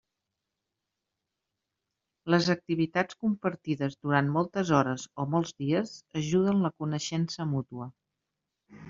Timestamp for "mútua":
7.53-7.91